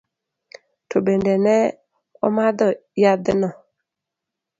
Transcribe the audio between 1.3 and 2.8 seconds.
ne omadho